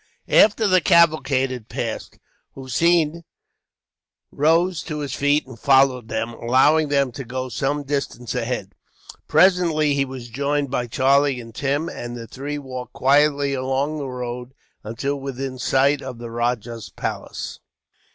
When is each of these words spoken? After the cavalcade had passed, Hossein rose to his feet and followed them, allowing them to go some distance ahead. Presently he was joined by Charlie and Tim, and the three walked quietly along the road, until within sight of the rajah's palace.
After 0.29 0.67
the 0.67 0.81
cavalcade 0.81 1.51
had 1.51 1.69
passed, 1.69 2.17
Hossein 2.55 3.23
rose 4.31 4.81
to 4.81 4.97
his 5.01 5.13
feet 5.13 5.45
and 5.45 5.59
followed 5.59 6.07
them, 6.07 6.29
allowing 6.31 6.87
them 6.87 7.11
to 7.11 7.23
go 7.23 7.49
some 7.49 7.83
distance 7.83 8.33
ahead. 8.33 8.73
Presently 9.27 9.93
he 9.93 10.03
was 10.05 10.29
joined 10.29 10.71
by 10.71 10.87
Charlie 10.87 11.39
and 11.39 11.53
Tim, 11.53 11.87
and 11.87 12.17
the 12.17 12.25
three 12.25 12.57
walked 12.57 12.93
quietly 12.93 13.53
along 13.53 13.99
the 13.99 14.09
road, 14.09 14.55
until 14.83 15.17
within 15.17 15.59
sight 15.59 16.01
of 16.01 16.17
the 16.17 16.31
rajah's 16.31 16.89
palace. 16.89 17.59